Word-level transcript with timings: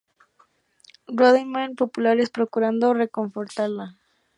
Rodeiam-na 1.19 1.63
populares 1.81 2.33
procurando 2.37 2.97
reconfortá-la. 3.03 3.87